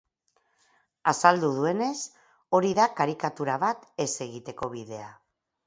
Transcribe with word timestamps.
Azaldu 1.11 1.49
duenez, 1.57 1.91
hori 2.61 2.73
da 2.81 2.89
karikatura 3.03 3.61
bat 3.67 3.89
ez 4.07 4.11
egiteko 4.29 4.75
bidea. 4.77 5.11